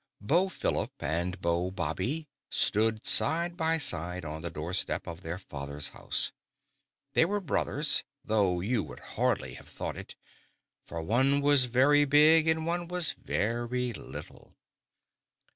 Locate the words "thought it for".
9.69-11.03